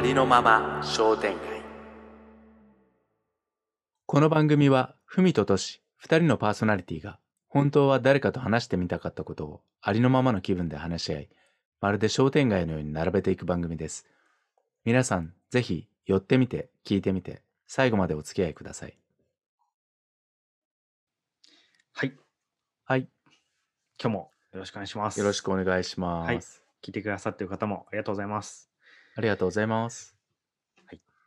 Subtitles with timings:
[0.00, 1.60] ありのまま商店街
[4.06, 7.18] この番組はふみととし二人のパーソナリティが
[7.48, 11.28] 本当は誰かと話してみたかったことをありのままの気分で話し合い
[11.82, 14.06] まるで商店街のように並べていく番組です
[14.86, 18.96] 皆さんぜひ寄ってみて聞いてみて最後までお付き合いください
[21.92, 22.14] はい。
[22.86, 23.00] はい
[24.02, 25.20] 今日もよろしくお願いします。
[25.20, 26.40] よろしくお願いします、はい
[26.82, 28.69] 聞いてくださっている方もありがとうございます。
[29.20, 30.16] ありがとうございます。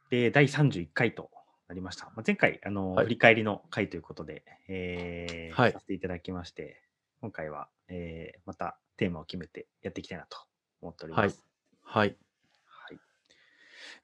[0.09, 1.29] で、第31回と
[1.67, 2.05] なりました。
[2.15, 3.05] まあ、前回、あの、はい。
[3.05, 5.71] 振り返りの回ということで、えーはい。
[5.73, 6.81] させていただきまして、
[7.21, 10.39] 今回は、えーまたテーマを決めてやっていきたいなと
[10.81, 11.45] 思っております。
[11.83, 12.17] はい。
[12.65, 12.99] はい。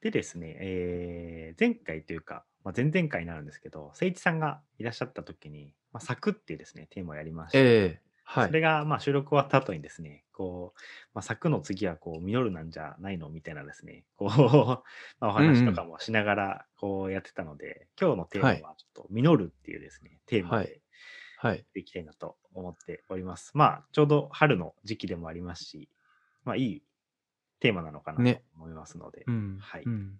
[0.01, 8.47] でですね、えー前回というか、まあ、前々回になるんですけど、誠一さんがいらっしゃった時に、まあ、柵っていうですね、テーマをやりまして、ええはい。
[8.47, 10.79] それがまあ収録終わった後にですね、こう、
[11.15, 14.29] まあ、柵の次はこう、実るなんじゃないのみたいなですね、こう、
[15.19, 20.67] まあお話とかもしながらこうやってたので、今日のテーマはちょっと実るっていうですね、テーマはい。
[20.67, 20.81] で
[21.37, 21.65] はい。
[21.73, 23.51] いきたいなと思っております。
[23.55, 25.89] まあ、ちょうど春の時期でもありますし、
[26.43, 26.83] まあいい
[27.59, 28.43] テーマなのかなとね。
[28.55, 29.57] 思いますので、うん。
[29.59, 29.83] はい。
[29.83, 30.19] うん。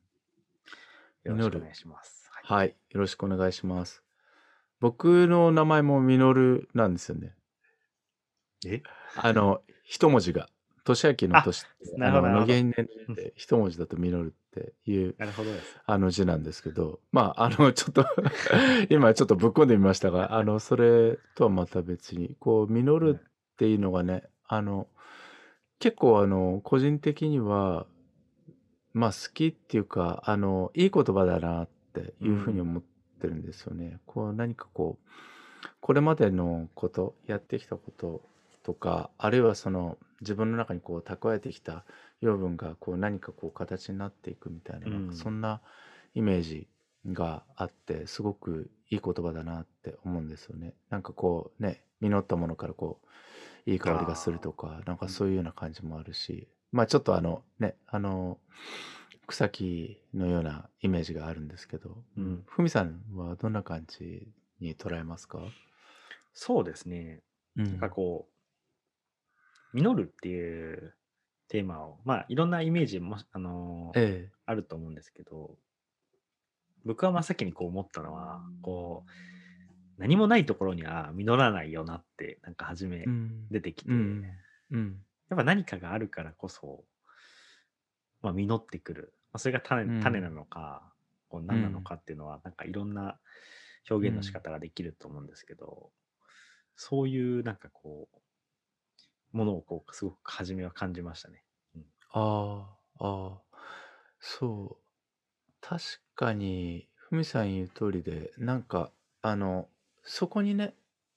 [1.26, 2.28] よろしくお願いします。
[2.32, 2.44] はい。
[2.58, 2.76] はい。
[2.90, 4.04] よろしくお願いします。
[4.80, 7.36] 僕の名前もミノルなんですよね。
[8.66, 8.82] え？
[9.16, 10.50] あの、一文字が。
[10.84, 15.80] 年明けの年って、あの、なるほどなるほど無限年で一文字だとミノルっていう、なるほどです。
[15.86, 18.06] あの字なんですけど、まあ、あの、ちょっと
[18.90, 23.24] 今ちょっとぶっ込んでみましたが、あの、それとはまた別に、こう、ミノルっ
[23.58, 24.88] ていうのがね、あの、
[25.80, 27.86] 結構あの、個人的には、
[28.94, 32.84] まあ好きっていうか、あの、いい言葉だなっていうふうに思っ
[33.22, 34.00] てるんですよね。
[34.06, 38.24] こう何かこう、これまでのこと、やってきたこと
[38.64, 41.86] とか、あるいはその自分の中にこう蓄えてきた
[42.22, 45.12] 養分がこう何かこう形になっていくみたいな、なん。
[45.14, 45.62] そんな
[46.14, 46.68] イメージ
[47.06, 50.74] があって、すごくいい言葉だなって思うんですよね。
[50.90, 53.00] なんかこうね、実ったものからこ
[53.66, 58.40] う、いい香りがするとか、なんかそういうような感じもあるし、まあちょっとあのね、あの、
[59.28, 62.44] 草木のようなイメージがあるんですけど、うん。
[62.48, 64.28] ふみさんはどんな感じ
[64.60, 65.40] に捉えますか？
[66.34, 67.22] そうですね。
[67.58, 68.34] うなんかこう、
[69.74, 70.96] 実るっていう
[71.48, 75.60] テーマを、まあ、いろんなイメージも、あのーえあると思うんですけど、
[76.86, 79.12] 僕は真っ先にこう思ったのは、こう、
[79.98, 83.48] 何もないところには実らないよなって、なんか初めえうん。
[83.52, 84.22] 出てきて、うん。
[84.24, 84.30] や
[84.72, 85.06] うん。
[85.36, 86.84] っぱ何かがあるからこそ、
[88.22, 89.14] まあ、実ってくる。
[89.32, 90.02] まあ、それが種,、うん。
[90.02, 90.94] 種なのか、
[91.30, 93.20] こう何なのかっていうのは、なんかいろんな
[93.90, 95.92] 表現の仕方ができると思うんですけど、
[96.76, 98.18] そういうなんかこう、
[99.32, 101.44] ものをこう、すごく初めは感じましたね。
[102.12, 103.58] ああ、ああ、
[104.20, 104.86] そう。
[105.62, 105.84] 確
[106.16, 108.92] かに、ふみさん言う通りで、なんか、
[109.22, 109.70] あの、
[110.04, 110.76] そこにね、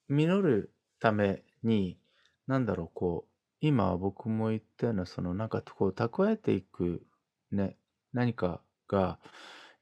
[0.09, 1.99] 実るために、
[2.47, 7.07] なんだろう、こう、今僕も言ったような、その、なんかこう、蓄えていく、
[7.53, 7.79] ね、
[8.13, 9.21] 何かが、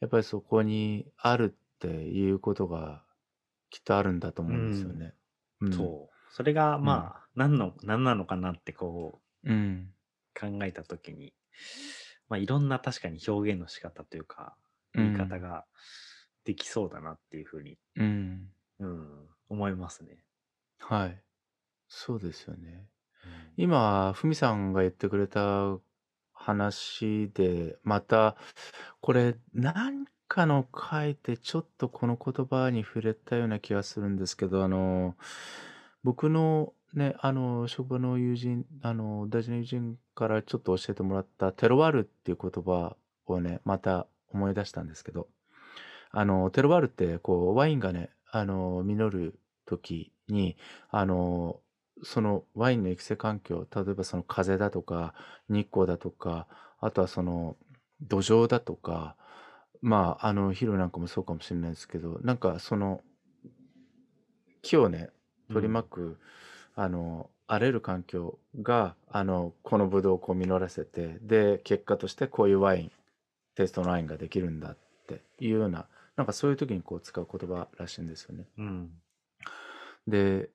[0.01, 3.05] やっぱりそこにあるっていうことが、
[3.71, 5.15] きっとあるんだと思うんですよね。
[5.61, 5.71] うん。
[5.73, 6.33] そう。
[6.33, 9.95] それがまあ、何の、何なのかなってこう、うん。
[10.39, 11.35] 考えたときに、
[12.29, 14.57] まあ、いろんな確かに表現の仕方というか、
[14.95, 15.67] 言い方が
[16.45, 18.53] できそうだなっていうふうに、うん。
[18.79, 20.25] うん、思いますね。
[20.79, 21.23] はい。
[21.89, 22.89] そうですよね。
[23.25, 25.79] うん今、ふみさんが言ってくれた
[26.33, 28.37] 話で、また、
[29.01, 35.17] これ、なんかの回でちょっとこの言葉に触れたような気がするんですけど、あの、
[36.05, 42.97] 僕のね、あの、職場の友人、あの、大事な友人からちょっと教えてもらったテロワールっていう言葉
[43.27, 45.29] をね、また思い出したんですけど、
[46.11, 50.57] あの、テロワールって、こう、ワインがね、あの、実る時に、
[50.91, 51.61] あの、
[52.03, 55.15] そのワインの育成環境、例えばその風だとか、
[55.49, 56.47] 日光だとか、
[56.81, 57.57] あとはその
[58.01, 59.17] 土壌だとか、
[59.83, 63.03] まあ、あの、肥料なんかもそうかもしれないですけど、なんかその、
[64.63, 65.11] 木をね、
[65.53, 66.19] 取り巻く、
[66.75, 72.93] あの、あらゆる環境が、あの、このブドウをこう実らせて、で、結果としてこういうワイン、
[73.55, 74.77] テイストのワインができるんだっ
[75.07, 75.87] ていうような、
[76.17, 78.45] なんかそういう時にこう使う言葉らしいんですよね。
[78.59, 78.91] うん。
[80.07, 80.49] で、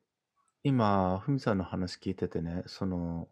[0.64, 3.28] 今、ふみさんの話聞いててね、その、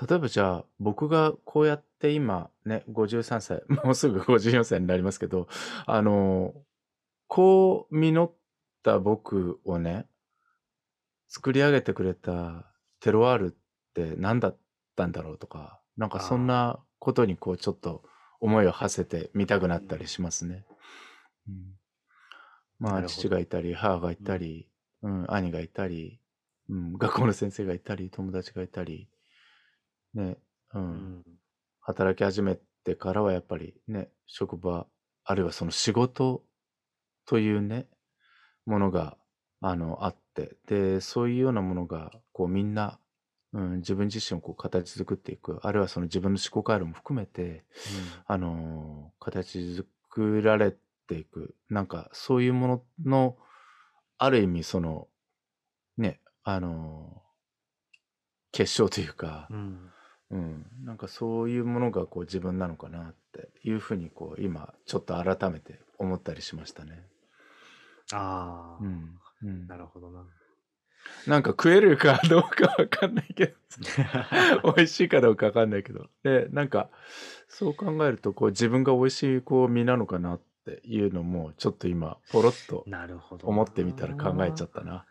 [0.00, 5.48] 例えばじゃあ、僕がこうやって今、ね、53歳、 もうすぐ54歳になりますけど、
[5.86, 6.54] あの、
[7.26, 8.32] こう実っ
[8.82, 10.06] た僕をね、
[11.28, 13.50] 作り上げてくれたテロワールっ
[13.94, 14.58] て何だっ
[14.96, 18.02] たんだろうとか、なんかそんなことにこうちょっと
[18.40, 20.08] 思いを馳せてみたくなったりうん。
[20.08, 20.64] しますね。
[21.48, 21.78] うん。
[22.78, 23.02] まあ。
[23.04, 24.24] 父がいたり、母がいうん。
[24.24, 24.68] たり、
[25.02, 26.20] うん、兄がいたり、
[26.68, 29.08] うん、学校の先生がいたり、友達がいたり、
[30.14, 30.36] ね、
[30.74, 30.84] う、うん
[31.18, 31.24] ん。
[31.80, 34.86] 働き始めてからはやっぱりね、職場、
[35.24, 36.42] あるいはその仕事
[37.26, 37.88] というね、
[38.64, 39.16] ものが、
[39.60, 42.98] あの、あって、で、そういうようなものが、こうみんな、
[43.52, 47.62] うん、自分自身をこう形作っていく、あるいはその自分の思考回路も含めて、うん。
[48.26, 50.74] あの、形作られ
[51.06, 53.36] ていく、なんかそういうものの、
[54.18, 55.08] ある意味その、
[55.96, 57.22] ね、あの、
[58.52, 59.90] 結晶というか、うん。
[60.30, 67.06] うん、なんかそういうものがこう自分なのかなっていうふうにこう今ちょっと改めて思ったりしましたね。
[68.12, 69.18] ああ、うん。
[69.42, 69.86] うなるん。
[69.86, 70.26] ほどな。
[71.26, 73.54] なんか食えるかどうかわかんないけど、
[74.76, 76.08] 美味しいかどうかわかんないけど。
[76.22, 76.90] で、なんか、
[77.48, 82.84] そう考えると、こう自分が美味しいこう身なのかなっていうのも、ちょっと今、ポロッと
[83.46, 84.66] 思ってみたら考えちゃな。
[84.66, 85.06] ったな。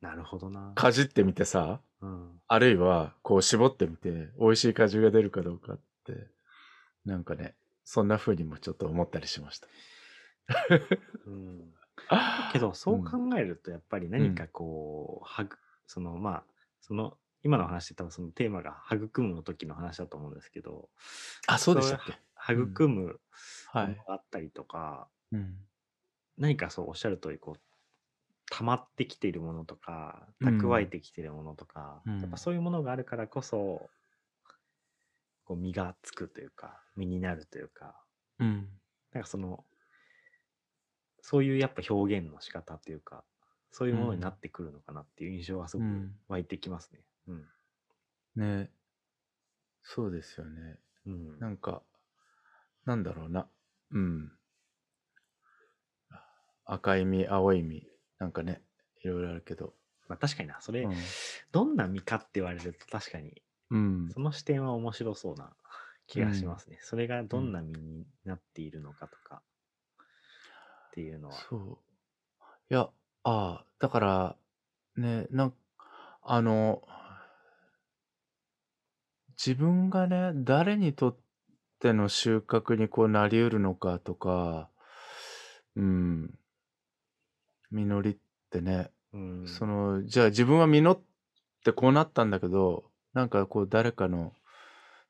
[0.00, 0.72] なるほどな。
[0.74, 2.40] かじってみてさ、うん。
[2.48, 6.28] あるいは、こう絞ってみて、美味しい果汁が出るかどうかって、
[7.04, 7.54] なんかね、
[7.84, 9.68] そんな風にもちょっと思ったりしました。
[11.26, 11.77] うん。
[12.48, 13.28] けど、うそう考ん。
[13.38, 14.28] えると、やっぱりうん。
[14.28, 15.56] 何かこう、はぐ
[15.86, 16.46] その、まあ、
[16.80, 20.90] その、今の話って多分そのテーマが育むの時の話だと思うんですけど、
[21.46, 22.22] あ、そうでしたっけ？
[22.34, 22.82] はうん。
[22.82, 23.20] 育む
[23.80, 24.04] ものはい。
[24.06, 25.68] があったりとか、うん。
[26.36, 27.60] 何かそうおっしゃる通り、こう、
[28.50, 30.88] 溜まってきているものとか、う蓄えん。
[30.88, 32.38] てきているものとか、やっぱうん。
[32.38, 33.92] そういうものがあるからこそ、
[35.42, 38.04] こう実がつくというか、実になるというか、
[38.38, 38.80] うん。
[39.12, 39.66] なんかその、
[41.22, 43.24] そういうやっぱ表現の仕方というか、
[43.70, 44.40] そういううものになっん。
[44.40, 46.18] てくるのかなっていう印象がすごくうん。
[46.28, 47.04] 湧いてきますね。
[47.26, 47.48] うん。
[48.34, 48.70] ね。
[49.82, 50.78] そうですよね。
[51.06, 51.40] うん。
[51.40, 51.84] なんか、
[52.84, 53.48] なんだろうな。
[53.92, 54.32] うん。
[56.64, 57.88] 赤い実、青い実、
[58.18, 58.62] なんかね、
[59.02, 59.74] いろいろあるけど。
[60.08, 61.14] まあ確かにな、それ、うん。
[61.52, 64.14] どんな実かって言われると確かに、うん。
[64.14, 65.56] その視点は面白そうな
[66.06, 66.60] 気がしまうん。
[66.60, 66.78] すね。
[66.82, 67.38] それがうん。
[67.38, 69.42] どんな実になっているのかとか
[70.88, 71.34] っていうのは。
[71.36, 71.78] そう。
[72.70, 72.90] いや、あ
[73.24, 74.36] あ、だから、
[74.96, 75.54] ね、なん
[76.22, 76.82] あの、
[79.30, 81.16] 自分がね、誰にとっ
[81.78, 84.68] ての収穫にこうなり得るのかとか、
[85.76, 86.38] うん、
[87.70, 88.16] 実りっ
[88.50, 89.68] てね、うそん。
[89.68, 91.00] の、じゃあ自分は実っ
[91.64, 94.32] てこうなったんだけど、なんかこう誰かの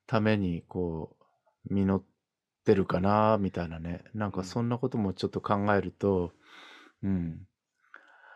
[0.07, 1.17] ためにこ
[1.71, 2.03] う、実っ
[2.69, 4.05] てるかな、みたいなね。
[4.15, 4.43] なんうん。
[4.43, 6.33] かそんなこともちょっと考えると、
[7.03, 7.47] うん、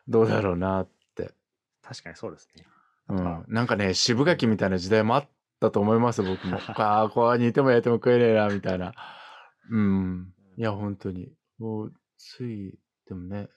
[0.09, 1.35] どうだろうなって。
[1.83, 2.65] 確かにそうですね。
[3.07, 4.25] あとは、うん、なんかね、渋うん。
[4.25, 5.29] 柿みたいな時代もあっ
[5.61, 6.65] たと思います、僕も。
[6.77, 8.95] ああ、こう煮ても焼いても食えねえな、みたいな。
[9.71, 10.35] うん。
[10.57, 11.33] いや、本当に。
[11.59, 13.49] もう、つい、でもね、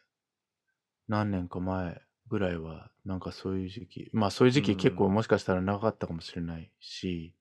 [1.08, 5.10] 何年か前ぐらいは、なんかそういう時期、まあそういうう時期結構ん。
[5.10, 7.34] もしかしたら長かったかもしれないし、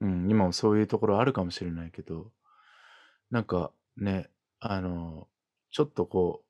[0.00, 2.32] うん、今もそういうところあるかもしれないけど、
[3.30, 4.30] なんかね、
[4.60, 5.28] あの、
[5.70, 6.46] ちょっとこう、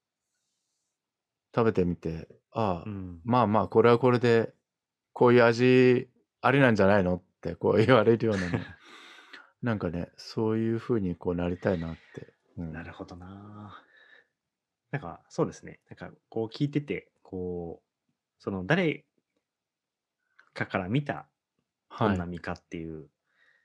[1.54, 3.20] 食べてみて、ああ、うん。
[3.24, 4.52] まあまあ、これはこれで、
[5.12, 6.08] こういう味
[6.40, 8.66] ありなんじゃないのってこう言われるようなね。
[9.62, 12.34] なんかね、そういう風にこうなりたいなって。
[12.58, 12.72] うん。
[12.72, 13.82] なるほどな。
[14.90, 15.80] なんか、そうですね。
[15.88, 17.90] なんか、こう聞いてて、こう、
[18.38, 19.04] その誰
[20.52, 21.26] かから見た
[21.98, 22.16] どはい。
[22.16, 23.08] んな実かっていう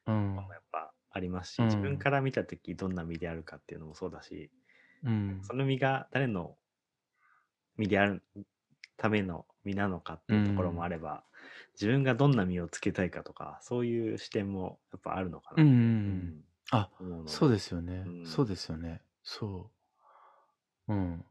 [0.07, 0.35] うん。
[0.35, 2.11] やっぱありますし、う自分かん。
[2.11, 4.51] ら見たときどんな実であるかっていうのもそうだし、
[5.03, 5.57] うなんかそん。
[5.57, 6.57] の実が誰の
[7.77, 8.23] 実である
[8.97, 10.89] ための実なのかっうていうところもあん。
[10.89, 11.25] れば、
[11.73, 15.69] 自分がどんな実をつけたいかとか、そういう視点もやっぱあるのかうんう
[16.05, 16.33] なうん。
[16.35, 16.89] ん、あ、
[17.25, 18.11] そうですよね。
[18.23, 19.03] そん、うですよね。
[19.23, 19.71] そ
[20.87, 20.93] う。
[20.93, 21.25] うん。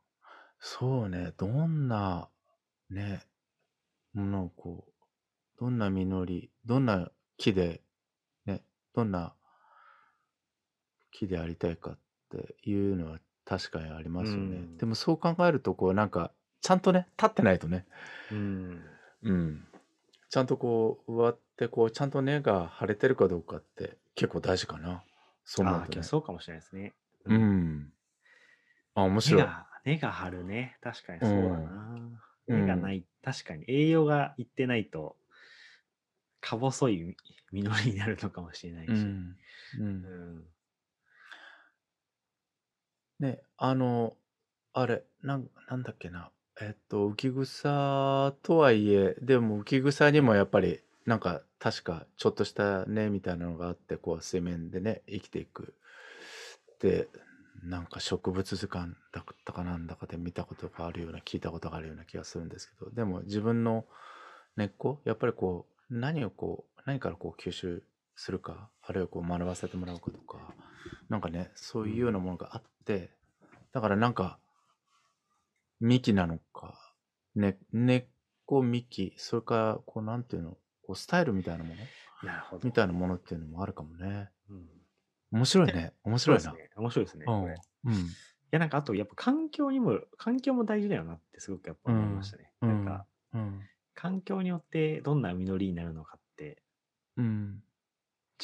[0.60, 1.32] そうね。
[1.36, 2.30] どんな、
[2.90, 3.22] ね、
[4.14, 4.92] ものをこう、
[5.58, 7.84] どんな実り、どんな木で、
[8.46, 9.36] ね、どんな
[11.10, 11.98] 木でありたいかっ
[12.30, 14.68] ていうのは確かにありうますよね。
[14.78, 17.86] でん、もそう考えると、こうなんか、ちゃんとね、立ってないとね、
[18.30, 18.98] うん。
[19.22, 19.66] うん。
[20.30, 25.04] ちゃんとこう、植わって、こう、ちゃんと根が張れてるかどうかって結構大事かな。
[25.44, 26.02] そう思うああ、けどとね。
[26.02, 26.94] そうかもしれないですね。
[27.24, 27.32] う。
[27.32, 27.92] うんん。
[28.94, 29.46] あ、面根白い。
[29.46, 30.76] が、根が張るね。
[30.80, 31.62] 確かにうそうだん。
[31.62, 32.24] な。
[32.48, 32.52] う。
[32.52, 35.16] 根がなんい、確かに栄養がいってないと、
[36.40, 37.16] か細い
[37.52, 39.16] 実りになるのかもしれなういし。
[39.22, 39.38] ん。
[39.76, 39.84] う。
[40.00, 40.08] うん
[40.40, 40.48] ん。
[43.20, 44.16] ね、あの、
[44.72, 46.30] あれ、なん、なんだっけな。
[46.60, 55.74] えっと、浮草とはいえ、でも浮草にもやっぱりなんか確かちょっとした根みたいなのがあって、こう水面でね、生きていく。
[56.80, 57.08] で、
[57.64, 63.84] なんか植物図鑑だったかなんだかで見たことがあるような、聞いたことがあるような気がするんですけど、でも自分の
[64.56, 67.82] 根っこ、やっぱりこう、何をこう、何からこう吸収
[68.18, 70.56] するか、あるいはこう学ばせてもらうかとか、
[71.08, 73.10] なんかね、そういうようなものがあって、
[73.72, 74.40] だからなんか、
[75.80, 76.94] 幹なのか、
[77.36, 78.06] ね、根っ
[78.46, 81.76] こ、幹、それから、こう、なんていうの、こう、スタイルみたいなもの？
[82.22, 82.66] なるほど。
[82.66, 84.30] みたいなものっていうのもあるかもね。
[84.50, 84.68] うん。
[85.30, 85.92] 面白いね。
[86.02, 86.52] 面白いな。
[86.52, 86.70] ね。
[86.76, 87.26] 面白いですね、
[87.84, 87.94] うん。
[87.94, 88.16] い
[88.50, 92.50] や、なんかあと、やっぱ環境にも、環境も大事だよなってすごくやっぱ思いましたね。
[92.62, 93.38] うなんか、ん。
[93.38, 93.68] うん。
[93.94, 96.62] 環境によってどんな実りになるのかって、
[97.16, 97.62] うん。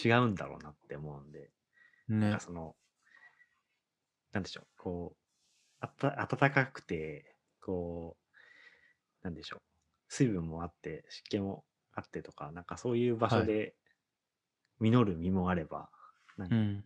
[0.02, 1.52] 違うんだろうなって思うんで、
[2.20, 2.30] なんね。
[2.30, 2.76] かその、
[4.32, 5.18] なんでしょう、こう、
[5.80, 9.62] あた暖かくて、こう、なんでしょう、
[10.08, 13.76] 水分もあって、湿気もあってとか、なんかそういう場所で
[14.78, 15.90] 実る実もあれば、
[16.36, 16.84] なんかうん。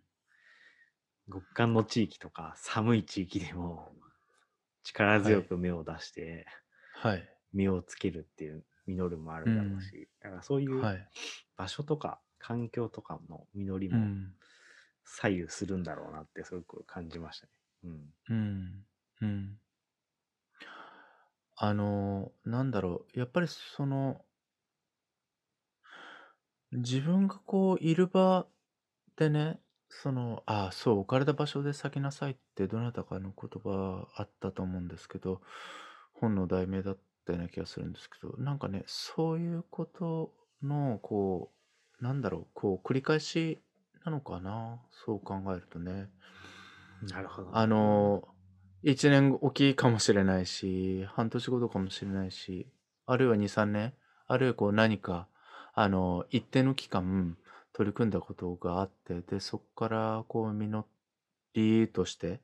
[1.30, 3.94] 極寒の地域とか寒い地域でも
[4.84, 6.46] 力強く芽を出して
[6.90, 7.34] はい。
[7.52, 11.08] 実をつけるっていう実るもあるだろうし、だからそういうはい。
[11.56, 14.34] 場所とか環境とかの実りもうん。
[15.04, 17.52] 左右するんだろうなってすごく感じましたね。
[17.84, 18.14] うん。
[18.28, 18.86] うん。
[19.20, 19.60] うん。
[21.56, 24.24] あの、なんだろう、やっぱりその、
[26.72, 28.46] 自分がこういる場
[29.16, 35.42] でね、その、ああ、そう、置かれた場所で咲きなさいってどなたかの言葉あったと思うんですけど、
[36.14, 41.57] 本の題名だったような気がするんですけど、なんかね、そういうことの、こう、
[42.00, 43.58] なんだろう、こう、繰り返し
[44.04, 46.08] なのかな、そう考えるとね。
[47.02, 47.66] なるほどあね。
[47.66, 48.22] の、
[48.82, 52.68] 1年おきかもしれないし、半年ごとかもしれないし、
[53.06, 53.94] あるいは2、3年、
[54.26, 55.28] あるいはこう何か、
[55.74, 57.36] あの、一定の期間
[57.72, 60.84] 取り組んだことがあって、で、そこからこう実
[61.54, 62.40] りとして、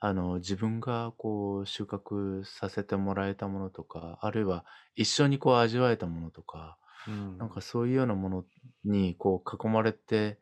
[0.00, 7.38] あの、自分がこう収穫させてもらえたものとか、あるいは一緒にこう味わえたものとか、うん。
[7.38, 8.44] なんかそういうようなもの
[8.84, 10.40] にこう囲まれて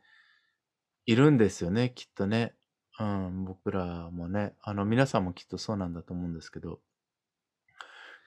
[1.07, 2.55] いるんですよね、きっとね。
[2.99, 6.81] うん、僕らもね、あの皆さんもきっとそうなんだと思うんですけど、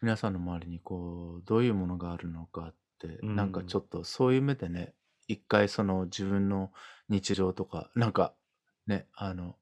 [0.01, 3.77] 皆さんの周りにこう、どういうものがあるのかって、うなんかちん。
[3.77, 4.95] ょっとそういう目でね、
[5.27, 6.71] 一回その自分の
[7.09, 8.35] 日常とか、なんか
[8.87, 9.57] ね、あの、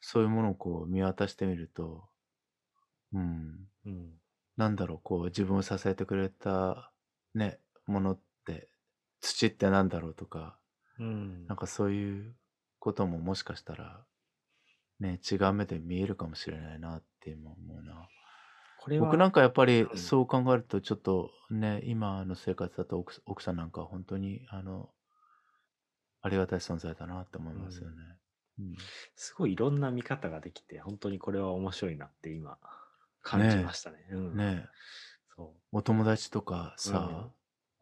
[0.00, 2.08] そういうものをこう見渡してみると、
[3.12, 4.20] うん、うん。
[4.56, 6.92] なんだろう、こう自分を支えてくれた
[7.34, 7.60] ね、
[7.90, 8.70] ものって、
[9.20, 10.60] 土ってなんだろうとか、
[10.98, 11.48] うん。
[11.48, 12.36] なんかそういう
[12.80, 14.06] ことももしかしたら
[15.00, 18.08] ね、違う目で見えるかもしれないなって今思うな。
[18.76, 19.98] これは、僕なんかやっぱりうん。
[19.98, 24.90] そう考えるとちょっとね、今の生活だと奥奥さんなんかは本当にあの、
[26.22, 27.62] ありがたい存在だなって思いうん。
[27.62, 27.96] ますよね。
[28.58, 28.90] うん。
[29.14, 32.58] すごいいろんな見方ができて、本当にこれは面白いなって今
[33.22, 33.98] 感じまねしたね。
[34.10, 34.36] うえ、ん。
[34.36, 34.70] ねえ。
[35.36, 36.90] そお友達とかう。
[36.90, 37.00] うん。
[37.00, 37.32] さ、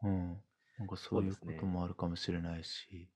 [0.03, 0.43] うん、
[0.77, 1.65] なんかそうそういうこと。
[1.65, 3.09] もあるかもしれないし、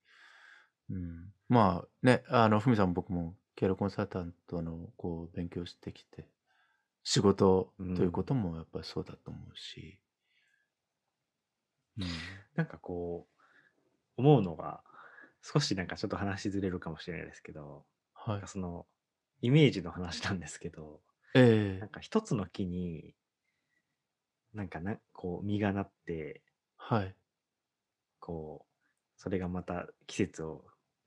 [0.90, 1.34] うん。
[1.50, 6.30] まあね、あの、ふみさんも僕も経営コンサルタントのこう勉強してきて、
[7.04, 8.26] 仕事というこうん。
[8.26, 10.00] ともやっぱりそうだと思うし、
[11.98, 12.44] うん。
[12.56, 13.42] なんかこう、
[14.18, 14.84] 思うのが、
[15.42, 17.86] 少しなんかちょっと話ずれるかもしれないですけど、
[18.28, 18.44] なんはい。
[18.44, 18.88] かその、
[19.42, 21.02] イメージの話なんですけど、
[21.34, 23.16] ええ、なんか一つの木に、
[24.54, 26.44] なんかな、こう、実がなって、
[26.94, 27.16] はい。
[28.20, 28.74] こう、
[29.18, 30.66] それがまた季節を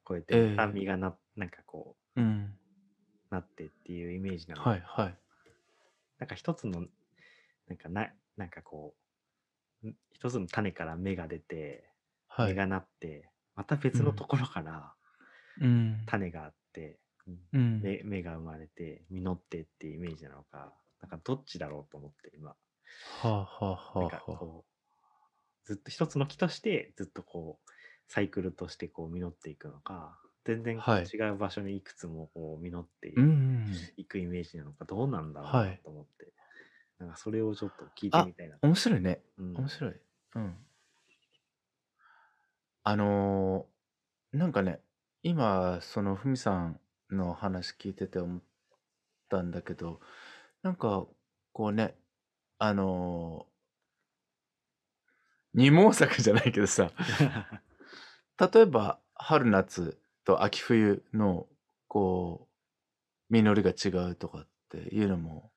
[0.08, 2.58] 超えて、えまたえ、実がな、なんかこうん。
[3.30, 4.68] う、なってっていうイメージなの。
[4.68, 5.18] はいはい。
[6.18, 6.86] なんか一つの、
[7.68, 8.96] なんかな、なんかこ
[9.84, 11.92] う、ん一つの種から芽が出て、
[12.28, 12.52] はい。
[12.52, 14.28] 実がなって、また別のとうん。
[14.28, 14.94] ころから
[15.60, 16.06] うん。
[16.06, 17.90] 種があって、うんうん。
[17.90, 22.56] 芽芽が生まれて、実ってっていうイメージなのか、なんかどっちだろうと思って今、
[23.00, 24.46] はあはあはなんかあはあ。
[24.46, 24.75] こう、
[25.66, 27.70] ずっと一つの木として、ずっとこう、
[28.08, 33.12] サイクルとしてこう実っていくのか、全然違う場所にいくつもこう実って。
[33.96, 35.78] いくイメージなのか、どうなんだろう。
[35.82, 36.32] と思って、
[36.98, 38.56] なんかそれをちょっと聞いてあ、みたいな。
[38.62, 39.20] 面白いね。
[39.38, 39.54] うん。
[39.54, 39.94] 面白い。
[40.36, 40.56] うん。
[42.84, 43.66] あの、
[44.32, 44.80] なんかね、
[45.24, 46.80] 今、そのふみさん
[47.10, 48.42] の話聞いてて思っ
[49.28, 50.00] たんだけど、
[50.62, 51.06] なんか、
[51.52, 51.96] こうね、
[52.58, 53.48] あの、
[55.56, 56.92] 二毛作じゃないけどさ、
[58.38, 61.46] 例えば春夏と秋冬の
[61.88, 62.46] こ
[63.30, 65.50] う実りが違うとかっていうのも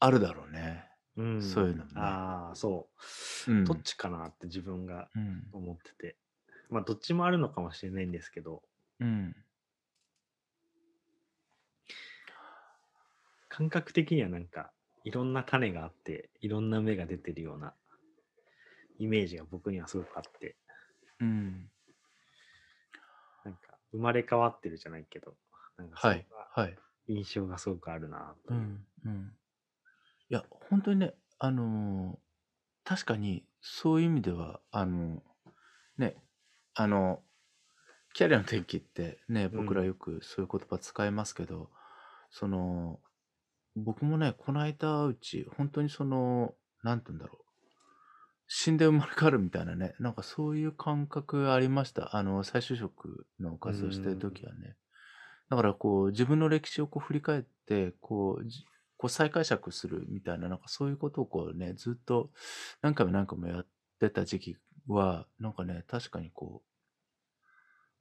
[0.00, 0.84] あるだろうね。
[1.16, 1.78] うそういうん。
[1.78, 2.00] のもね。
[2.00, 2.88] ああ、そ
[3.46, 3.64] う。
[3.64, 3.82] どっうん。
[3.82, 5.46] ちかなって自分がうん。
[5.52, 6.16] 思ってて。
[6.70, 8.62] まあ、どっちもあるのかもしれないんですけど、
[9.00, 9.36] うん。
[13.48, 14.72] 感覚的にはなんか、
[15.04, 17.74] いろんな種があって、いろんな芽が出てるような
[19.00, 20.56] イメージが僕にはすごくあって、
[21.20, 21.70] うん。
[23.44, 23.60] なんか、
[23.92, 25.34] 生まれ変わってるじゃないけど、
[25.78, 26.78] なんかそはい、はい。
[27.08, 28.60] 印象がすごくあるなという。
[28.60, 29.32] うん、うん。
[30.28, 32.18] いや、本当にね、あの、
[32.84, 35.22] 確かにそういう意味では、あの、
[35.96, 36.14] ね、
[36.74, 37.22] あの、
[38.12, 39.62] キャリアの転機ってね、うん。
[39.62, 41.70] 僕らよくそういう言葉使いますけど、
[42.30, 43.00] その、
[43.76, 47.49] 僕もね、この間うち、本当にその、なんて言うんだろう。
[48.52, 52.16] 死んで生まれ変わるみたいなね、なんかそういう感覚ありました。
[52.16, 54.44] あの、再就職の活動してる時ん。
[54.44, 54.76] はね。
[55.50, 58.64] だからこう、自分の歴史をこう振り返って、こう、じ
[58.96, 62.30] こう再解釈するみたいな、なんかそういうことをこうね、ずっと
[62.82, 63.66] 何回も何回もやっ
[64.00, 64.56] てた時期
[64.88, 66.62] は、なんかね、確かにこ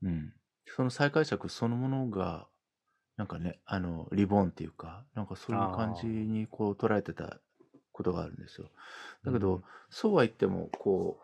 [0.02, 0.34] う、うん、
[0.66, 2.48] その再解釈そのものが、
[3.18, 6.20] なんかね、あの、リボーンっていうか、なんかそういう感じああ。
[6.28, 7.40] にこう捉えてた
[8.00, 8.70] ことがあるんですよ。
[9.26, 9.64] だけど、うん。
[9.90, 11.20] そうは言っても、こ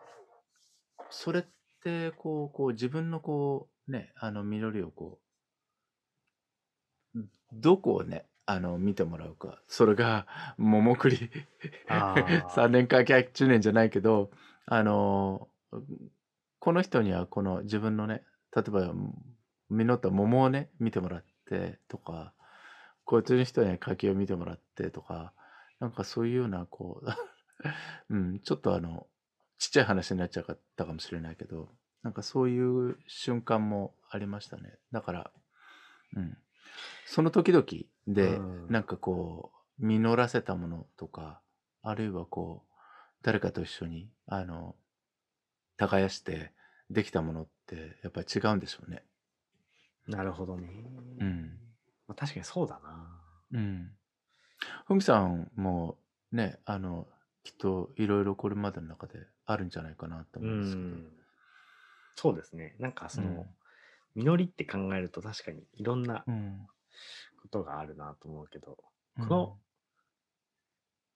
[0.98, 1.44] う、それっ
[1.82, 5.18] て、こう、こう自分のこう、ね、あの、実りをこ
[7.14, 7.18] う、
[7.54, 9.62] どこをね、あの、見てもらうか。
[9.68, 10.26] それが、
[10.58, 11.30] 桃栗3
[11.88, 12.14] あ
[12.64, 12.68] あ。
[12.68, 14.30] 年か100年じゃないけど、
[14.66, 15.48] あの、
[16.58, 18.22] この人にはこの自分のね、
[18.54, 18.92] 例えば、
[19.70, 22.34] 実った桃をね、見てもらってとか、
[23.06, 25.32] こっちの人には柿を見てもらってとか、
[25.80, 27.06] なんかそういうような、こう、
[28.10, 29.06] うん、ちょっとあの、
[29.58, 34.78] ちっちゃい話になっちゃったかもしれないけど、なんかそういう瞬間もありましたね。
[34.92, 35.30] だから、
[36.14, 36.38] うん。
[37.04, 38.68] その時々うで、ん。
[38.68, 41.40] なんかこう、実らせたものとか、
[41.82, 42.74] あるいはこう、
[43.22, 44.76] 誰かと一緒に、あの、
[45.76, 46.52] 耕して
[46.90, 49.04] できたものって、やっぱり違うんでしょうね。
[50.06, 50.68] なるほどね。
[51.20, 51.58] うん。
[52.06, 53.20] まあ、確かにそうだな。
[53.52, 53.95] うん。
[54.86, 55.98] ふみさんも
[56.32, 57.08] ね、あの、
[57.42, 60.96] きっといろいろこれまでの中であるんじゃないかなとう思うんですけど。
[60.96, 61.12] ん。
[62.16, 62.76] そうですね。
[62.78, 63.46] なんかその、うん。
[64.14, 66.66] 実りって考えると確かにいろんなうん。
[67.42, 68.78] ことがあるなと思うけど、
[69.18, 69.60] このうん。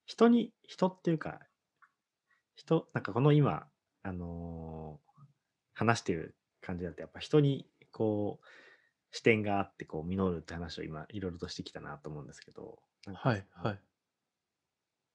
[0.04, 1.40] 人に、人っていうか、
[2.54, 3.68] 人、なんかこの今、
[4.02, 5.10] あのー
[5.72, 13.82] 話してる感じだとやっぱ人にこう視点があってこう実るって話を今いろいろとしてきたなと思うんですけど、なんかはい、はい。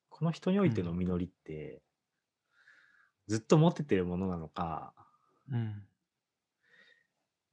[0.09, 0.95] この人においてのうん。
[0.95, 1.83] 実りって
[3.27, 4.93] ずっと持っててるものなのか、
[5.51, 5.87] うん。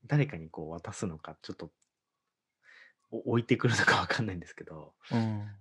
[0.07, 1.73] 誰かにこう渡すのか、ちょっと
[3.11, 5.57] お置いてくるのかわかんないんですけど、うん。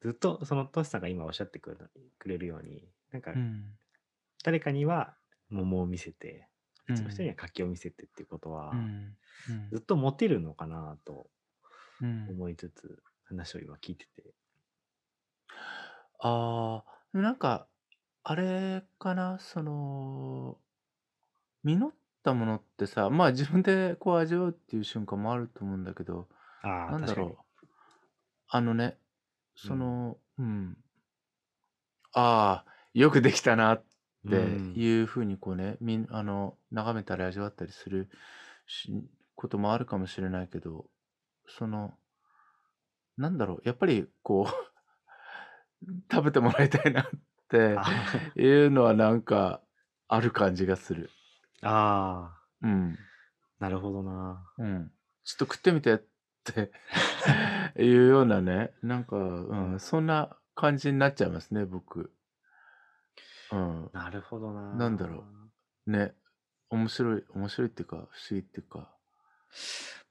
[0.00, 1.76] ずっとそのトシさんが今おっしゃってくれ
[2.18, 3.78] くれるように、なんかうん。
[4.44, 5.16] 誰かには
[5.50, 6.48] 桃を見せて、
[6.86, 7.34] 別の人にうん。
[7.34, 9.16] は柿を見せてっていうことは、うん。
[9.48, 9.72] うん。
[9.72, 11.39] ずっと持てるのかなとうん。
[12.26, 14.34] 思いつつ、話を今聞いてて。
[16.18, 17.68] ああ、なんか、
[18.22, 20.60] あれかな、その、
[21.64, 26.28] 実ったものってさ、まあ自分でこう味わうっていう瞬間もあると思うんだけど、
[26.62, 26.96] ああ、確かに。
[26.96, 27.46] なんだろう。
[28.48, 28.98] あのね、
[29.64, 29.70] うん。
[29.70, 30.76] その、うん。
[32.12, 33.84] ああ、よくできたなっ
[34.24, 34.74] うてん。
[34.74, 38.10] いう風にこうね、みんあの、眺めたり味わったりする
[38.66, 38.92] し
[39.36, 40.89] こともあるかもしれないけど、
[41.58, 41.98] その、
[43.16, 47.06] なんだろう、やっぱりこう 食べてもらいたいなっ
[47.48, 47.84] てあ
[48.36, 49.60] いうのはなんか
[50.08, 51.10] ある感じがする。
[51.62, 52.98] ああ、うん。
[53.58, 54.52] なるほどな。
[54.58, 54.92] うん。
[55.24, 55.98] ちょっと食ってみてっ
[56.44, 56.72] て
[57.76, 62.12] いうようなね、なんか、ううん、ん、そんな感じになっちゃいますね、僕。
[63.52, 63.90] うん。
[63.92, 65.50] なるほどなんだろな。
[65.86, 65.90] う。
[65.90, 66.14] ね。
[66.70, 68.86] 面白い面白いっていうか、不思議っていうか、な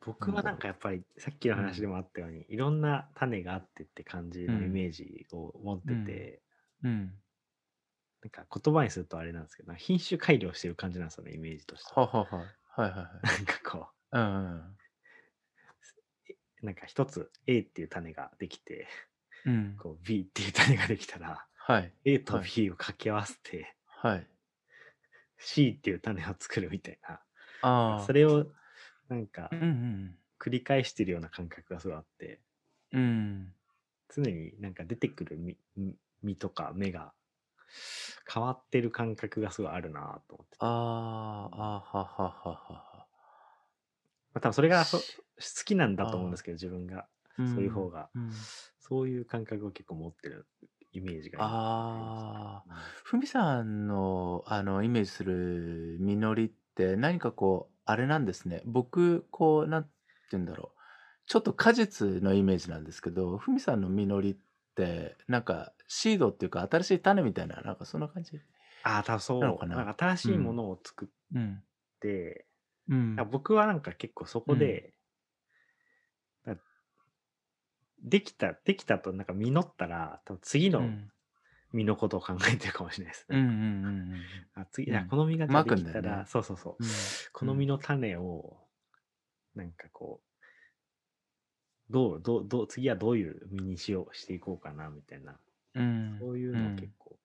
[0.01, 1.55] 僕はなんかやっぱりさっきの。
[1.55, 4.55] 話でもあったように、いろんな種があってって感じうん。
[4.55, 5.93] のイメージを持っうん。
[5.93, 6.43] てて、
[6.83, 7.21] うん。
[8.21, 12.01] なんか言葉にするとあれなんですけど、品種改良してる感じなんですよね、イメージとしては。
[12.01, 12.55] ははは。
[12.75, 13.05] はいはいはい。
[13.23, 14.79] なんかこうんうんうん。
[16.62, 18.88] う、なんか一つ A っていう種ができて、
[19.45, 19.83] うん。
[19.83, 21.93] こう B っていう種ができたら、はい。
[22.05, 22.51] A とはい。
[22.55, 24.29] B を掛け合わせて、はい。
[25.38, 27.21] C っていう種を作るみたいな。
[27.62, 28.13] ああ。
[28.13, 28.51] れを
[29.10, 29.50] なんか
[30.39, 32.41] 繰り返してるような感覚がすごいあって、
[32.91, 33.02] うん。
[33.02, 33.54] うん。
[34.10, 37.13] 常になんか出てくる実実実とか芽が
[38.32, 40.67] 変わってる感覚がすごいあるなと思ってあて。
[40.67, 40.69] あ、
[41.56, 43.08] あははははは。
[44.34, 45.04] まあ、多分それがそ好
[45.39, 47.08] しきなんだと思うんですけど、自分が。
[47.38, 48.19] うそういう方が、ん。
[48.19, 48.50] うん。
[48.80, 50.48] そういう感覚を結構持ってる
[50.91, 51.39] イメージが。
[51.41, 52.74] ああ。
[53.04, 58.62] ふみさんの、あの、イメージする実りって何かこう、あれなんですね。
[58.65, 59.89] 僕、こう、なんて
[60.32, 60.80] 言うんだろう。
[61.25, 64.38] ちょっと果実のイメージなんですけど、ふみさんの実りっ
[64.75, 68.41] て、なんかシードっていうか新しい種みたいな、なんかそんな感じ
[68.82, 69.65] ああ、多分なのそう。
[69.65, 69.84] かな？
[69.86, 71.63] なんか新しいものを作っうん。
[72.02, 72.47] て、
[72.88, 73.32] うなんかん。
[73.32, 74.56] 僕はなんか結構そこうん。
[74.58, 74.95] で、
[76.45, 76.60] な
[78.02, 81.12] できた、できたとなんか実ったら、多分次のうん。
[81.73, 83.43] 実のことを考えてるかもしれないですうんうね。
[83.43, 83.51] ん
[83.86, 85.01] うんあ次。
[85.08, 86.27] この実がじゃあまくできたら、ね。
[86.27, 86.79] そうそうそう。
[86.79, 87.17] うん。
[87.34, 87.67] この実うん。
[87.67, 88.58] の種を、
[89.55, 90.32] なんかこう、
[91.89, 95.39] どう、どう、どう、次はどういう実にしよう、していこうかな、みたいな。
[95.75, 95.84] うん。
[96.19, 96.95] そういううのを結ん。
[96.99, 97.19] 構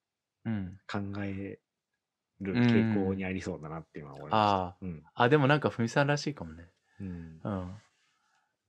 [0.46, 0.80] うん。
[0.88, 1.60] 考え
[2.40, 3.26] るう傾向にん。
[3.26, 4.62] ありそうだなって今思いました。
[4.62, 4.80] ああ。
[4.82, 5.04] うん。
[5.14, 6.70] あ、でもなんかふみさんらしいかもね。
[6.98, 7.44] うん。
[7.44, 7.82] うん。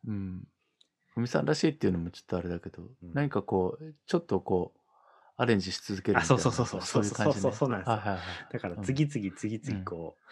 [0.07, 0.47] うん。
[1.15, 3.15] ふみさんらしいっていうのもちょっとあれだけど、うん。
[3.15, 4.79] 何かこう、ちょっとこう、
[5.37, 7.53] アレンジし続けあ、るみそうたいうな、そそうそうそうそうそう、かそういう。
[7.53, 7.93] そうなんですよ。
[7.93, 8.39] はいはいはい。
[8.49, 8.85] だからうん。
[8.85, 9.83] 次々次々うん。
[9.83, 10.23] こう、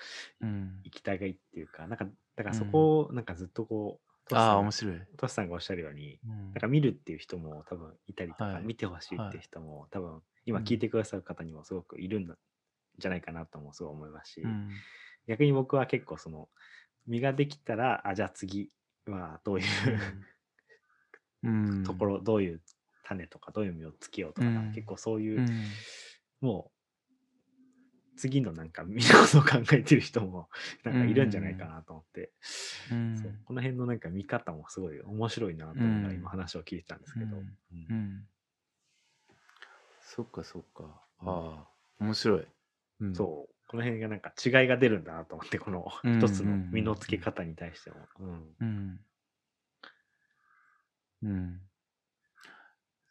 [0.41, 0.85] うん。
[0.85, 2.65] 行きたがいっていうか、なんか、だからそうん。
[2.65, 5.07] こをなんかずっとこう、トシああ、面白い。
[5.17, 6.55] トシさんがおっしゃるように、うん。
[6.55, 8.61] なんか見るっていう人も多分いたりとか、はい。
[8.61, 9.43] 見てほしいっていうはい。
[9.43, 10.59] 人も多分うん。
[10.59, 12.37] 今聞いてくださる方にもすごくいるん
[12.99, 14.83] じゃないかなともすごい思いますし、うん。
[15.27, 16.49] 逆に僕は結構その、
[17.07, 18.71] 実ができたら、あ、じゃあ次
[19.07, 20.27] はどういううん。
[21.43, 21.49] う
[21.83, 22.05] とこん。
[22.05, 22.61] ろ、どういう
[23.03, 24.85] 種とか、どういう実をつけようとうか、なんか結ん。
[24.87, 25.85] 構そういうう、ん。
[26.41, 26.71] もう
[28.15, 30.49] 次のなんか見のことを考えてる人も
[30.83, 31.67] なんうかいるんじゃないかん。
[31.67, 32.31] なと思って、
[32.89, 32.95] う。
[33.15, 36.29] そうんこの辺のなんか見方もすごい面白いなうと思いながら今ん。
[36.29, 37.39] 話を聞いてたんですうけど、ん。
[37.71, 38.27] うんうん。
[40.01, 40.83] そっかそっか。
[41.21, 41.67] うんああ、
[41.99, 42.47] 面白い。
[43.01, 43.15] うん。
[43.15, 48.07] そう、この辺がなんか違いが出るんだなと思って、このうん一つのうん実の付け方に対しても。
[48.19, 48.55] うん。
[51.23, 51.69] うん。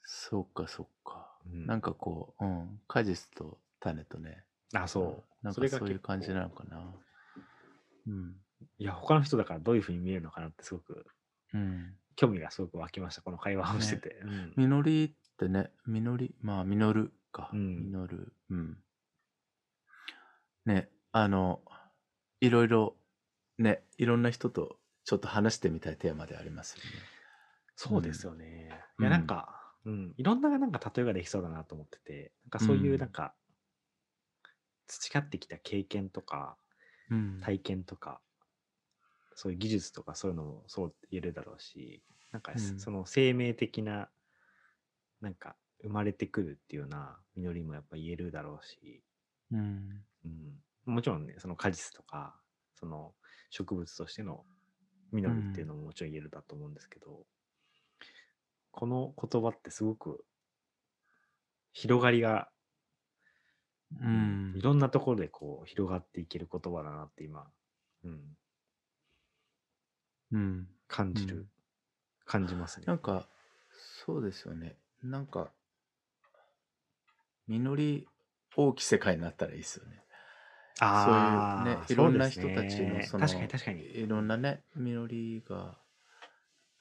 [0.03, 0.09] うん。
[0.09, 1.38] そうかそうか。
[1.47, 2.81] うんなんかこう、うん。
[2.88, 4.45] 果実と種とね。
[4.75, 4.88] あ、うん。
[4.88, 5.45] そう。
[5.45, 6.95] なんかそういう感じ構、なのかな。
[8.07, 8.37] うん。
[8.79, 11.07] いや、他の人だからどういうふうに見えるのかなってすごく
[11.55, 11.95] うん。
[12.17, 14.01] 興味がすごく湧きました、この会話をしてね。
[14.01, 14.17] て。
[14.23, 14.55] うん。
[14.57, 17.51] 実りってね、実り、まあ、実るか。
[17.53, 17.93] うん。
[17.93, 18.35] 実る。
[18.51, 18.83] うん。
[20.67, 21.61] ね、あの、
[22.41, 22.97] いろいろ、
[23.59, 27.11] ね、いろんな人とちょっと話してみたいテーマでありますよね。
[27.77, 28.85] そうですよね。
[28.99, 29.27] ういや、なんん。
[29.27, 33.12] か、うん、いろんななんか例えができそうだなと思ってて、なんかうそういうなんん。
[33.12, 33.35] か
[34.87, 36.57] 培ってきた経験とか
[37.11, 37.53] うん。
[37.53, 38.23] 体験とか、
[39.35, 42.87] そういう技術とかそういうのもそう言えるだろうし、なんかうん。
[42.87, 44.11] その生命的な、
[45.23, 49.03] なんか生まれてくるっていうような実りもやっぱ言えるだろうし、
[49.51, 50.05] うん。
[50.25, 52.40] うん、もちろんね、その果実とか、
[52.75, 53.14] その
[53.51, 54.47] 植物としての
[55.12, 55.12] う。
[55.12, 57.27] 実るっていうんのももちろん言えるだと思うんですけど、
[58.73, 60.27] この言葉ってすごく
[61.75, 62.51] 広がりが、
[63.93, 64.63] ううん、いん。
[64.63, 67.51] ろんなところでこう広がっていける言葉だなって今、
[68.05, 68.37] うん、
[70.33, 70.69] うん。
[70.89, 71.49] 感じる、うん。
[72.27, 72.87] 感じますね。
[72.87, 73.29] なんか、
[73.71, 74.79] そうですよね。
[75.03, 75.53] なんか、
[77.47, 78.09] 実り
[78.57, 80.05] 大きい世界になったらいいですよね。
[80.93, 83.03] そういうね、ああ、いろんな人たちのね。
[83.03, 83.85] そ確かにの、確かに。
[83.85, 85.82] いろんなね、実りが、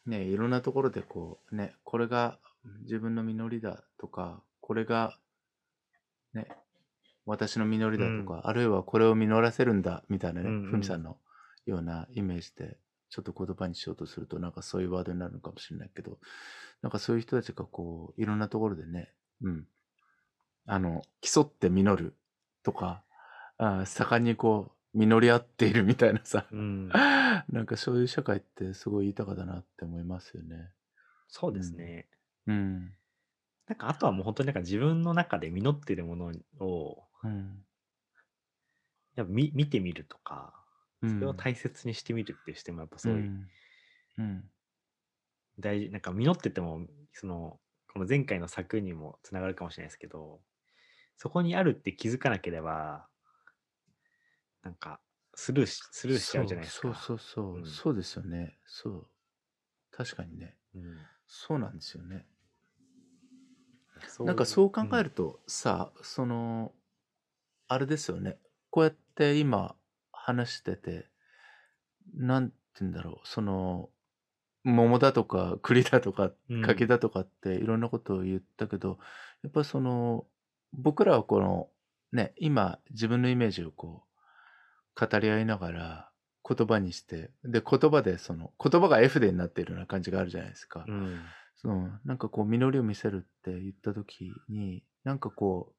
[0.05, 2.39] ね、いろんなところでこう、ね、これが
[2.83, 5.17] 自分の実りだとか、これが、
[6.33, 6.47] ね、
[7.25, 11.17] 私の実りうん、だとか、あるいはこれを実らせるんだみたいなうね、ふみさんんの
[11.65, 12.77] ようなイメージで、
[13.09, 16.17] ちょっと言葉にしようとすると、なんかそういうワードになるのかもしれないけど、
[16.81, 19.11] なんかそういう人たちがこう、いろんなところでね、
[19.43, 19.67] うん、
[20.65, 22.15] あの、競って実る
[22.63, 23.03] とか、
[23.57, 26.59] あー盛んにこう、実り合っているみたいなさ、うん。
[26.59, 26.61] う
[26.97, 27.01] ん。
[27.49, 30.73] なんかそういう社会ってすごい豊かだなって思いますよね。
[31.27, 31.59] そううん。
[31.59, 32.07] ですね。
[32.47, 32.97] うん。
[33.67, 37.65] なんかあとはもう本当になんか自分の中で実っているものを、うん。
[39.15, 40.65] やっぱ見見てみるとか、
[41.01, 41.11] うん。
[41.17, 43.51] それを大切にしてみるっていう視点もやっぱすごいうん。
[44.17, 44.51] うん。
[45.59, 47.59] 大事、なんか実ってても、その、
[47.93, 50.41] この前回の作にもつながるかもしれないですけど、
[51.17, 53.09] そこにあるって気づかなければ、
[54.63, 54.99] なんか
[55.35, 56.95] スルーし、スルーしちゃうじそう、ゃないですそうか。
[56.95, 57.65] そうそうう、ん。
[57.65, 58.57] そうですよね。
[58.65, 59.07] そう。
[59.91, 60.57] 確かにね。
[60.75, 60.97] うん。
[61.27, 62.27] そうなんですよね。
[64.23, 64.89] なんかそううん。
[64.89, 66.73] 考えるとさ、その、
[67.67, 68.37] あれですよね。
[68.69, 69.75] こうやって今
[70.11, 71.05] 話してて、
[72.13, 73.27] なんて言うんだろう。
[73.27, 73.89] その、
[74.63, 76.61] 桃だとか栗だとかうん。
[76.61, 78.99] 柿だとかっていろんなことを言ったけど、
[79.43, 80.27] やっぱその、
[80.73, 81.69] 僕らはこの、
[82.11, 84.10] ね、今自分のイメージをこう、
[84.99, 86.11] 語り合いながら
[86.47, 90.85] 言葉にして、で、言葉でその、言葉が絵筆になっているような感じがあるじゃないですか。
[90.87, 91.21] うん。
[91.55, 95.73] その、なんかこう、実りを見せるって言った時に、なんかこ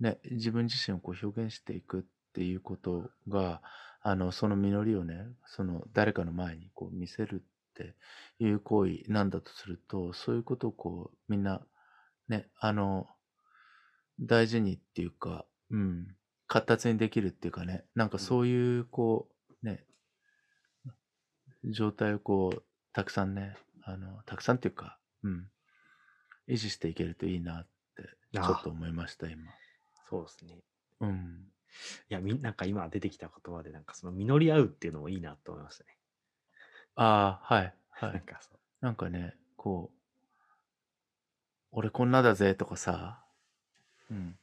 [0.00, 3.62] う、ね、自分自身をこう表現していくっていうことが、
[4.02, 7.94] あの、その実りをね、その誰かの前にこう見せるって
[8.38, 11.60] いう行為なんだとすると、そういうことをこう、みんな、
[12.28, 13.08] ね、あの、
[14.20, 16.16] 大事にっていうか、うん、
[16.50, 19.28] 活発にできるっていうかね、なんかそういう、こ
[19.62, 19.84] う、ね、
[21.62, 25.46] 状態をこう、たくさんね、あの、たくさんっていうか、うん、
[26.48, 28.02] 維持していけるといいなって、
[28.34, 29.44] ちょっと思いました、今。
[30.08, 30.58] そうですね。
[30.98, 31.44] うん。
[32.10, 35.96] いや、みなんか今出てきた言葉で、なんかその実り合うっていうのもいいなと思いましたね。
[36.96, 38.12] ああ、はい、はい。
[38.14, 38.58] なんかそう。
[38.80, 39.98] なんかね、こう、
[41.70, 43.22] 俺こんなだぜとかさ、
[44.10, 44.36] うん、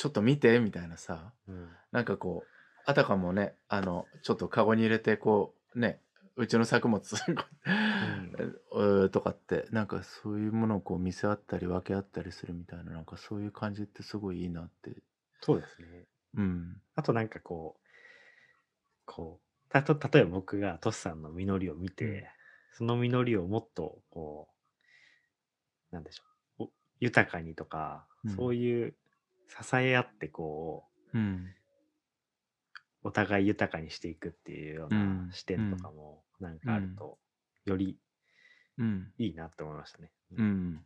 [0.00, 1.68] ちょっと見てみたいなさ、うん。
[1.92, 6.00] なんかこう、あたかもね、あの、ちょっとカゴに入れて、こう、ね、
[6.36, 7.02] うちの作物
[8.72, 15.02] うんとかって、なんかそういうものをこう見せ合ったり分け合ったりするみたいな、なんかそういう感じってすごいいいなって。
[15.42, 16.06] そうですね。
[16.34, 16.80] うん。
[16.94, 17.86] あとなんかこう、
[19.04, 22.24] こう、たと例えば僕がトシさんの実りを見て、うん
[22.72, 24.48] その実りをもっとこ
[25.92, 26.22] う、なんでしょ
[26.60, 28.94] う、お豊かにとか、うんそういう
[29.50, 30.84] 支え合ってこ
[31.14, 31.54] う、うん。
[33.02, 37.18] お互い豊かにしていくっていうよううなん視点とかもなんかあると、
[37.64, 37.98] より
[38.78, 39.12] うん。
[39.18, 40.10] いいなって思いましたね。
[40.36, 40.80] うん。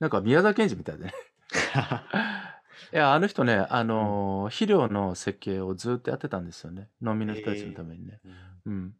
[0.00, 1.14] なんか宮沢賢治みたいでね。
[2.92, 6.90] いや、あの人ね、あのー肥料の設計をずっとやってたんですよね。
[7.00, 8.20] 農民の人たちのためにね。
[8.24, 8.96] うんうん。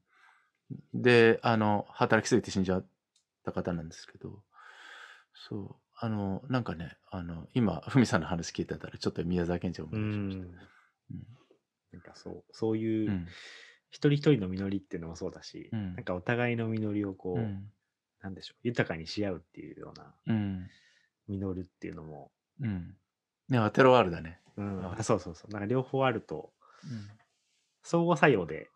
[0.94, 2.86] で、あの、働きすぎて死んじゃっ
[3.44, 4.42] た方なんですけど、
[5.34, 10.00] そう、あの、なんかね、あの、今、ふみさんの話聞いてたら、ちょっと宮沢賢治を思う。
[10.00, 10.62] い出しました。
[11.92, 13.26] なんかそう、そういう、うん。
[13.90, 17.70] 一人一人の実りっていうのもそうだし、うんなんかお互いの実りをこう、うん。
[18.20, 20.68] なんでしょう、豊かにし合うっていうようなうん。
[21.28, 22.96] 実るっていうのも、うん。
[23.48, 24.40] ね、アテロワールだね。
[24.56, 27.08] うんそうそうそう、なんか両方あると、うん。
[27.84, 28.68] 相互作用で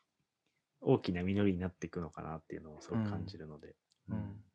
[0.80, 3.74] 大きな実りになっていくのかなっていうのをすごく感じるので。
[4.10, 4.45] うんでも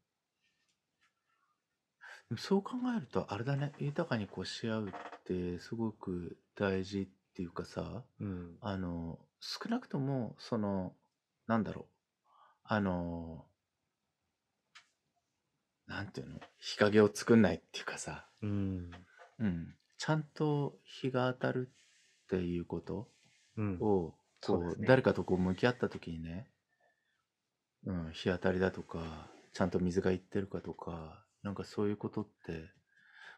[2.38, 4.92] そう考えると、あれだね、豊かにこうし合うっ
[5.26, 8.58] てすごく大事っていうかさ、うん。
[8.62, 10.94] あの、少なくとも、その、
[11.48, 11.86] なんだろう、
[12.64, 13.46] あの、
[15.88, 18.92] なんていうの、日陰を作んないっていうかさ、うん。
[19.40, 21.70] うん、ちゃんと日が当たる
[22.26, 23.10] っていうこと
[23.58, 23.76] うん。
[23.76, 26.48] を、こう、そうね誰かとこう向き合った時にね、
[27.86, 32.70] うん、日当たりだとか、ちゃんと水がいってるかとか、なんかそういうことって、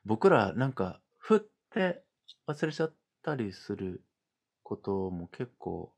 [0.06, 1.40] 僕らなんか、ふっ
[1.72, 2.04] て
[2.48, 4.04] 忘れちゃったりする
[4.62, 5.94] ことも結構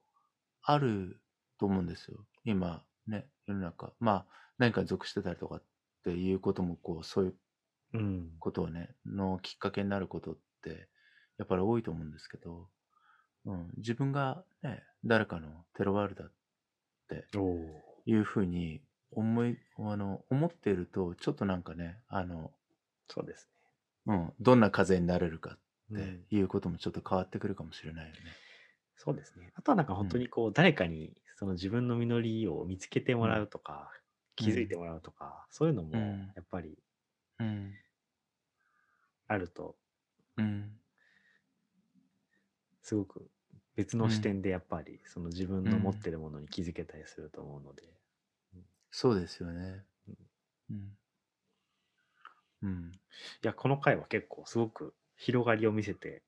[0.62, 1.22] ある
[1.60, 2.26] と思うんですよ。
[2.44, 3.94] 今ね、世の中。
[4.00, 4.26] まあ、
[4.58, 5.64] 何かに属してたりとかっ
[6.04, 7.36] ていうことも、こう、そういう
[7.94, 8.30] うん。
[8.40, 10.90] ことをね、のきっかけになることって、
[11.38, 12.70] やっぱり多いと思うんですけど、
[13.46, 16.32] うん、自分がね、誰かのテロワールだっ
[17.08, 17.28] て。
[18.08, 22.52] いうふうに思い、あの、思っていると、ちょっとなんかね、あの、
[23.08, 23.48] そうです
[24.08, 25.58] うん、どんな風になれるかっ
[25.90, 26.20] ね。
[26.30, 28.20] ていうこともちょっと変わってくるかもしれないよね。
[28.98, 29.52] そうですね。
[29.56, 33.92] あとはなんか本当にこう、誰かにその自分の実りを見つけてもらうとか、
[34.36, 36.32] 気づいてもらうとか、そういうのもうん。
[36.36, 36.78] やっぱり
[37.40, 37.74] うん、
[39.28, 39.76] あると、
[40.38, 40.80] うん、
[42.84, 43.30] すごく
[43.76, 44.12] 別のうん。
[44.12, 47.84] 視点でやっぱりその自分の持ってるものに気づけたりすると思うので、
[48.96, 49.84] そうですよね。
[50.70, 50.98] うん。
[52.64, 52.92] うん。
[52.94, 52.98] い
[53.42, 56.24] や、この回は結構すごく広がりを見せて、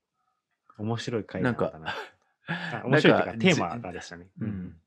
[0.78, 1.96] 面白い回だったな。
[2.84, 4.28] あ面白いというか、テーマがでしたね。
[4.38, 4.82] じうん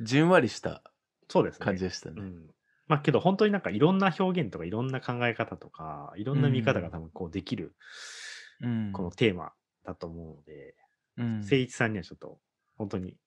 [0.00, 0.82] じんわりした。
[1.66, 2.22] 感じでしたね。
[2.22, 2.54] うん。
[2.86, 7.74] まあけど本当になんかいろんな表現とかいろんな考え方とかいろんな見方が多分こうできる
[8.62, 8.92] うん。
[8.92, 9.52] このテーマ
[9.84, 10.74] だと思うので、
[11.18, 12.40] うん、誠一さんにはちょっと
[12.78, 13.18] 本当に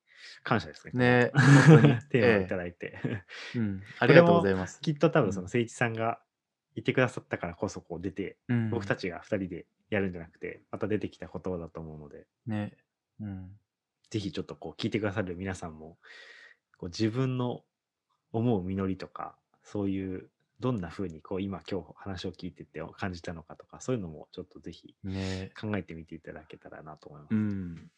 [0.43, 0.91] 感謝ですね。
[0.93, 1.31] ね
[1.67, 2.99] 本当に えテーマをいただいて。
[3.55, 3.83] うん。
[3.99, 4.81] ありがとうございます。
[4.81, 6.21] きっと多分その誠一さんが
[6.75, 12.77] いてくださったからこそこう出て、うん、僕たちが2人でやるんじゃなくて、また出てきた言葉だと思うので、ね。
[13.19, 13.51] うん。
[14.09, 15.97] ぜひちょっとこう聞いてくださる皆さんも、
[16.77, 17.63] こう自分の
[18.31, 20.29] 思う実りとか、そういう
[20.61, 27.35] どんな風にこう今今日話を聞いてて感じたのかとか、そういうのもちょっとぜひね考えてみていただけたらなと思います。
[27.35, 27.91] うん。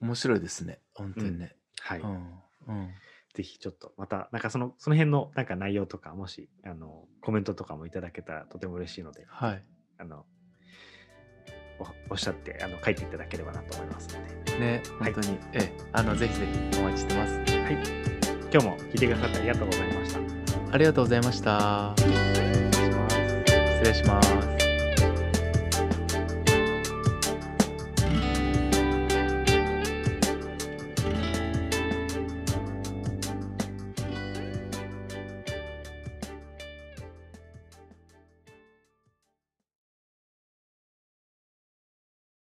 [0.00, 0.80] 面白いですね。
[0.94, 1.56] 本当にね。
[1.80, 2.00] はい。
[2.00, 2.42] うん。
[2.68, 2.90] うん。
[3.34, 9.64] ぜひちょっとまた、なんかその、その辺のなんか内容とか、もし、あの、コメントとかもいただけたらとても嬉しいので、はい。
[9.98, 10.24] あの、
[11.78, 14.58] おおっしゃって、あの、書いていただければなと思いますので。
[14.58, 15.12] ね、はい。
[15.12, 17.34] 本当に、ええ、あの、ぜひぜひお待ちしてます。
[17.34, 17.46] はい。
[18.52, 20.72] 今日も聞いてくださってありがとうございました。
[20.72, 21.94] ありがとうございました。
[21.96, 22.14] 失礼
[22.84, 23.16] します。
[23.78, 24.55] 失礼します。